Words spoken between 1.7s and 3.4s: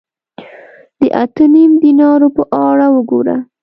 دینارو په اړه وګوره